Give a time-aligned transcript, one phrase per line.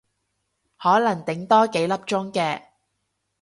[0.79, 2.63] 可能頂多幾粒鐘嘅